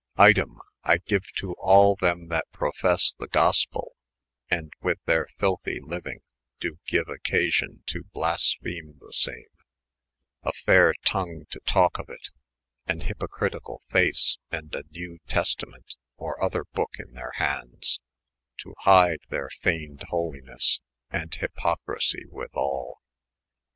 Item, 0.17 0.57
I 0.83 0.97
geue 0.97 1.21
to 1.37 1.53
all 1.59 1.95
them 1.95 2.27
that 2.29 2.51
professe 2.51 3.13
the 3.15 3.27
Q 3.27 3.39
ospell, 3.39 3.91
and 4.49 4.73
with 4.81 4.97
their 5.05 5.27
filthy 5.37 5.79
linyng 5.79 6.23
doo 6.59 6.79
gene 6.87 7.07
occasion 7.07 7.83
to 7.85 8.05
blaspheme 8.11 8.97
the 8.99 9.13
same, 9.13 9.45
a 10.41 10.53
fayre 10.65 10.95
tongue 11.05 11.45
to 11.51 11.59
talke 11.67 11.99
of 11.99 12.09
it, 12.09 12.29
an 12.87 13.01
hipocriticall 13.01 13.83
face, 13.91 14.39
and 14.49 14.73
a 14.73 14.85
newe 14.89 15.19
Testament 15.27 15.95
or 16.17 16.43
other 16.43 16.63
Booke 16.73 16.97
in 16.99 17.11
their 17.13 17.33
handes, 17.35 17.99
to 18.61 18.73
hyde 18.79 19.21
their 19.29 19.51
feined 19.61 20.05
holynesse, 20.11 20.79
& 21.11 21.11
hipocrisye 21.13 22.25
with 22.27 22.55
all. 22.55 23.03